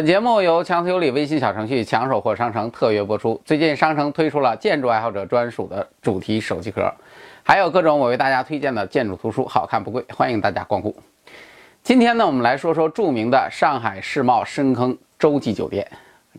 [0.00, 3.38] 本节目由强词有理微信小程序抢手货商城特约播出。
[3.44, 6.90] 最近商城推出了建筑爱好者专属的主题手机壳，
[7.42, 10.96] 还有各种我为大家推荐的建筑图书，好看不贵，欢迎大家光顾。
[11.82, 15.86] 今天呢，我们来说说著名的上海世贸深坑洲际酒店。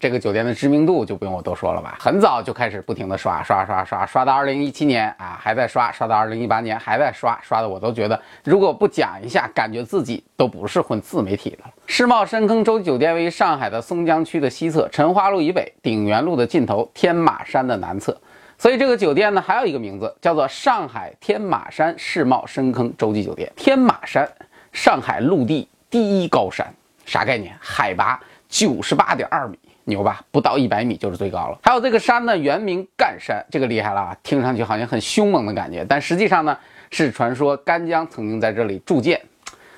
[0.02, 11.72] 这个酒店的知名度就不用我多说了吧，很早就开始不停的刷刷刷刷，刷到二零一七年啊还在刷，刷到二零一八年还在刷，刷的我都觉得如果不讲一下，感觉自己都不是混自媒体的了。
[11.86, 18.20] 世贸深坑洲际酒店位于上海的松江区的西侧，陈华路以北，鼎元路的尽头，天马山的南侧。
[18.58, 23.52] 所以这个酒店呢还有一个名字叫做上海天马山世贸深坑洲际酒店。
[23.56, 24.28] 天马山，
[24.74, 26.66] 上海陆地第一高山，
[27.06, 27.56] 啥概念？
[27.60, 29.60] 海拔九十八点二米。
[29.86, 31.58] 牛吧，不到一百米就是最高了。
[31.64, 34.18] 还有这个山呢，原名赣山，这个厉害了啊！
[34.24, 36.58] 听上去好像很凶猛的感觉，但实际上呢，
[36.92, 39.20] 是传说干将曾经在这里铸剑。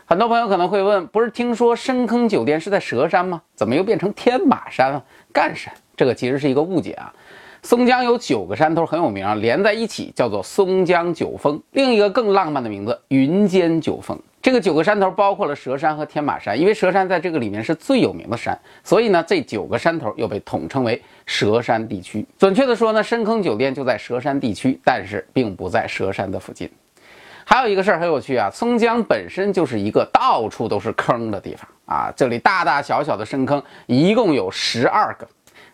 [0.06, 3.42] 很多朋友可能会问，不是听说深坑酒店是在蛇山吗？
[3.56, 5.04] 怎么又变成天马山了？
[5.32, 7.12] 赣山，这个其实是一个误解啊。
[7.62, 11.60] 松江有九个山头很有名，连在一起叫做松江九峰。
[11.72, 14.20] 另一个更浪漫的名字，云间九峰。
[14.44, 22.25] 这个九个山头包括了佘山和天马山，因为佘山在这个里面是最有名的山，所以呢，这九个山头又被统称为佘山地区。
[22.38, 26.69] 准确的说呢，深坑酒店就在佘山地区，但是并不在佘山的附近。
[27.45, 35.25] 还有一个事儿很有趣啊，松江本身就是一个到处都是坑的地方啊，这里大大小小的深坑一共有十二个。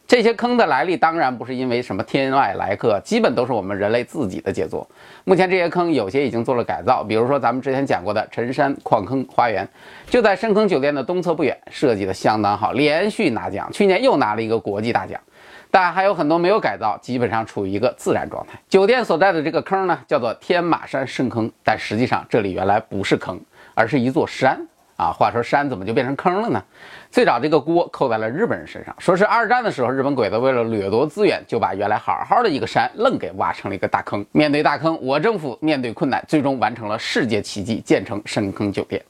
[0.10, 4.90] 这些坑的来历当然不是因为什么天外来客，基本都是我们人类自己的杰作。
[5.24, 9.70] 目前这些坑有些已经做了改造，比如说咱们之前讲过的陈山矿坑花园，
[10.08, 15.22] 就在深坑酒店的东侧不远，设计的相当好，连续拿奖，去年又拿了一个国际大奖。
[15.70, 18.60] 但还有很多没有改造，基本上处于一个自然状态。
[18.68, 23.40] 酒店所在的这个坑呢，叫做天马山深坑，但实际上这里原来不是坑，
[23.76, 24.60] 而是一座山。
[25.00, 26.62] 啊，话说山怎么就变成坑了呢？
[27.10, 34.26] 最早这个锅扣在了日本人身上，说是二战的时候，日本鬼子为了掠夺资源，就把原来好好的一个山愣给挖成了一个大坑。
[34.34, 39.02] 面对大坑，我政府面对困难，最终完成了世界奇迹，建成深坑酒店。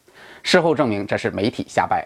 [0.44, 2.06] 事后证明这是媒体瞎掰，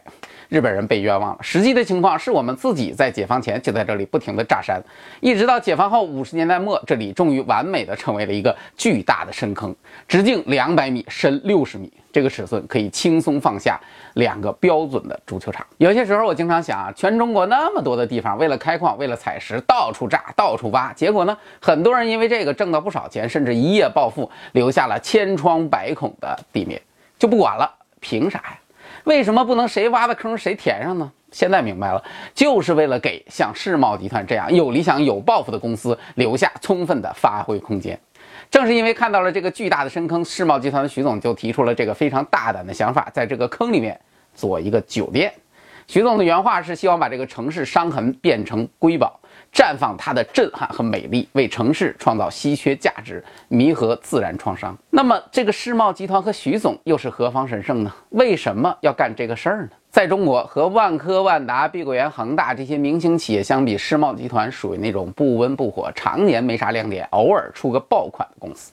[0.50, 1.38] 日本人被冤枉了。
[1.42, 4.82] 实际的情况是我们自己在解放前就在这里不停的炸山，
[5.20, 9.76] 一直到解放后五十年代末，这里终于完美的成为了一个巨大的深坑，
[10.08, 11.92] 直径两百米，深六十米。
[12.12, 13.80] 这个尺寸可以轻松放下
[14.14, 15.66] 两个标准的足球场。
[15.78, 26.80] 有些时候我经常想啊，全中国那么多的地方，为了开矿，为了采石，到处炸，到处挖，结果呢，很多人因为这个挣到不少钱，甚至一夜暴富，留下了千疮百孔的地面，
[27.18, 27.68] 就不管了，
[28.04, 28.60] 凭啥呀？
[29.06, 31.12] 为什么不能谁挖的坑谁填上呢？
[31.32, 32.04] 现在明白了，
[32.36, 38.00] 就是为了给像世贸集团这样有理想、有抱负的公司留下充分的发挥空间。
[38.52, 44.00] 正是因为看到了这个巨大的深坑，世贸集团的徐总就提出了这个非常大胆的想法，在这个坑里面
[44.36, 45.34] 做一个酒店。
[45.88, 49.20] 徐总的原话是希望把这个城市伤痕变成瑰宝，
[49.54, 54.78] 绽放它的震撼和美丽，为城市创造稀缺价值，弥合自然创伤。
[54.90, 57.94] 那么，这个世贸集团和徐总又是何方神圣呢？
[58.10, 59.70] 为什么要干这个事儿呢？
[59.90, 68.72] 在中国，和万科、万达、碧桂园、恒大这些明星企业相比，世贸集团属于那种不温不火、常年没啥亮点、偶尔出个爆款的公司。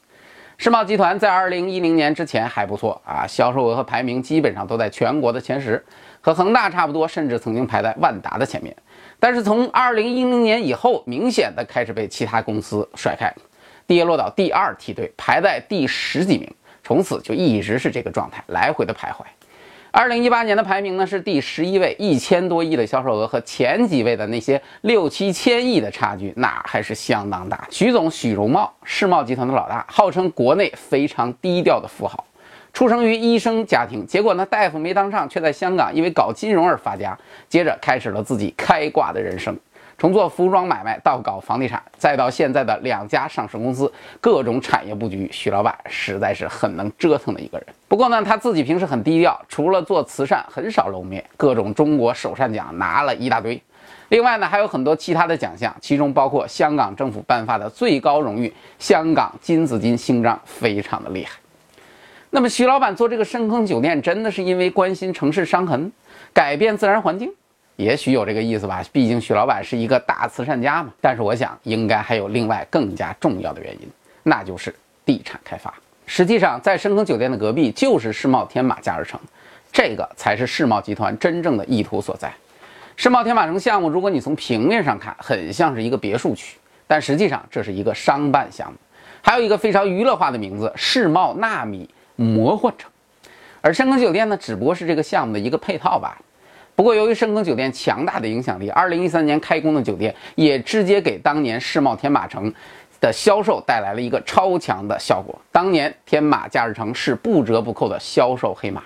[0.62, 5.82] 世贸集团在二零一零年之前还不错啊，销售额和排名基本上都在全国的前十，
[6.20, 8.76] 和恒大差不多，甚至曾经排在万达的前面。
[9.18, 13.34] 但是从二零一零年以后，明显的开始被其他公司甩开，
[13.86, 16.46] 跌落到第二梯队，排在第十几名，
[16.84, 19.24] 从此就一直是这个状态，来回的徘徊。
[19.92, 27.66] 二零一八年的排名呢是第十一位，一千多亿的销售额和前几位的那些六七千亿的差距，那还是相当大。
[27.70, 32.24] 许总许荣茂，世贸集团的老大，号称国内非常低调的富豪，
[32.72, 37.18] 出生于医生家庭，结果呢大夫没当上，却在香港因为搞金融而发家，
[37.48, 39.58] 接着开始了自己开挂的人生。
[40.00, 47.66] 从做服装买卖到搞房地产，再到现在的两家上市公司，各种产业布局，徐老板实在是很能折腾的一个人。
[47.86, 51.22] 不过呢，他自己平时很低调，除了做慈善，很少露面。
[51.36, 53.62] 各种中国首善奖拿了一大堆，
[54.08, 58.50] 另外呢，还有很多其他的奖项，其中包括香港政府颁发的最高荣誉——
[58.80, 61.38] 香港金紫荆勋章，非常的厉害。
[62.30, 65.92] 那么，徐老板做这个深坑酒店，真的是因为关心城市伤痕，
[66.32, 67.30] 改变自然环境？
[67.80, 70.92] 也许有这个意思吧，毕竟许老板是一个大慈善家嘛。
[71.00, 73.88] 但是我想，应该还有另外更加重要的原因，
[74.22, 74.74] 那就是
[75.04, 75.72] 地产开发。
[76.06, 79.18] 实际上，在深坑酒店的隔壁就是世贸天马假日城，
[79.72, 82.30] 这个才是世贸集团真正的意图所在。
[82.96, 88.76] 世贸天马城项目，如果你从平面上看，很像是一个别墅区，但实际上这是一个商办项目，
[89.22, 92.90] 还有一个非常娱乐化的名字——世贸纳米魔幻城。
[93.62, 96.16] 而深坑酒店呢，只不过是这个项目的一个配套罢了。
[96.80, 102.50] 不过，由于深坑酒店强大的影响力，2013年开工的酒店也直接给当年世贸天马城
[103.02, 105.38] 的销售带来了一个超强的效果。
[105.52, 108.82] 当年天马假日城是不折不扣的销售黑马，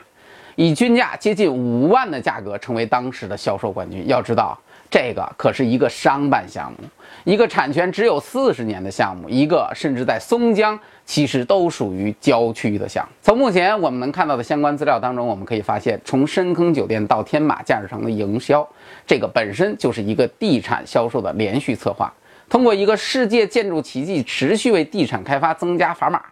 [0.57, 4.07] 以均价接近五万的价格成为当时的销售冠军。
[4.07, 4.59] 要知道。
[4.91, 6.79] 这个可是一个商办项目，
[7.25, 13.11] 一个产权只有四十年的项目，一个甚至在松江其实都属于郊区的项目。
[13.21, 18.65] 从目前我们能看到的相关资料当中，我们可以发现，从深坑酒店到天马驾驶城的营销，
[19.05, 22.13] 这个本身就是一个地产销售的连续策划，
[22.49, 26.23] 通过一个世界建筑奇迹，持续为地产开发增加砝码。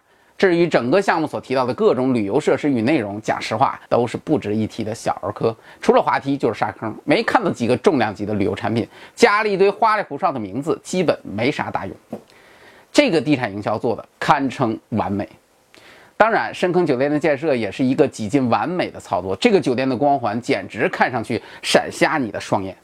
[0.43, 8.85] 至于整个项目所提到的各种旅游设施与内容，讲实话都是不值一提的小儿科，除了滑梯就是沙坑，没看到几个重量级的旅游产品，
[9.15, 11.95] 加了一堆花里胡哨的名字，基本没啥大用。
[12.91, 15.25] 这个地产营销做的堪称完美。
[16.17, 22.75] 当然，深坑酒店的建设也是一个几近完美的操作，这个酒店的光环简直看上去闪瞎你的双眼。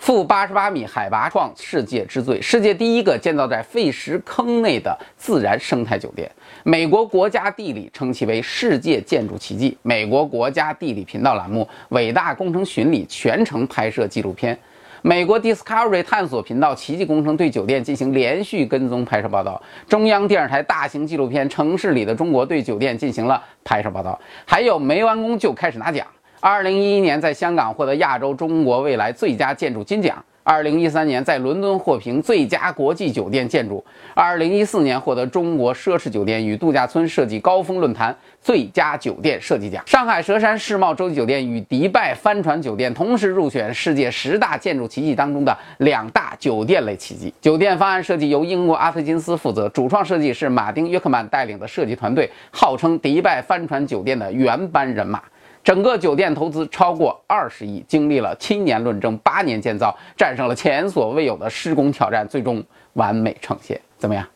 [0.00, 6.28] 负八十八米海拔创世界之最，世界第一个建造在废石坑内的自然生态酒店。
[6.64, 9.76] 美国国家地理称其为世界建筑奇迹。
[9.82, 14.58] 美国国家地理频道栏目《伟大工程巡礼》全程拍摄纪录片。
[15.02, 19.62] 美国 Discovery 探索频道奇迹工程对酒店进行连续跟踪拍摄报道。
[19.86, 24.18] 中央电视台大型纪录片《城市里的中国》对酒店进行了拍摄报道。
[24.46, 26.06] 还有没完工就开始拿奖。
[26.42, 33.84] 二零一一年在香港获得亚洲中国未来最佳建筑金奖，二零一三年在伦敦获评最佳国际酒店建筑，
[34.14, 39.82] 二零一四年获得中国奢侈酒店与度假村设计高峰论坛最佳酒店设计奖。
[39.84, 47.30] 上海佘山世贸洲际酒店与迪拜帆船酒店同时入选世界十大建筑奇迹当中的两大酒店类奇迹。
[47.42, 55.20] 酒店方案设计由英国阿特金斯负责，主创设计是马丁约克曼带领的设计团队，号称迪拜帆船酒店的原班人马。
[55.62, 62.62] 整个酒店投资超过二十亿，经历了七年论证、八年建造，战胜了前所未有的施工挑战，最终
[62.94, 63.78] 完美呈现。
[63.98, 64.26] 怎么样？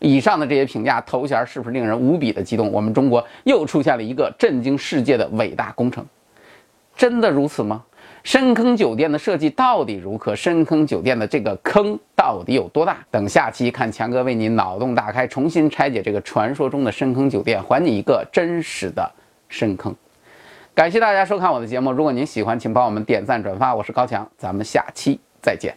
[0.00, 2.70] 以上的这些评价头衔是不是令人无比的激动？
[2.70, 6.04] 我们中国又出现了一个震惊世界的伟大工程，
[6.94, 7.82] 真的如此吗？
[8.22, 10.36] 深坑酒店的设计到底如何？
[10.36, 12.98] 深坑酒店的这个坑到底有多大？
[13.10, 19.10] 等下期看强哥为你脑洞大开，重新拆解这个传说中的深坑酒店，还你一个真实的
[19.48, 19.94] 深坑。
[20.78, 21.90] 感谢大家收看我的节目。
[21.90, 23.74] 如果您喜欢，请帮我们点赞转发。
[23.74, 25.76] 我是高强，咱们下期再见。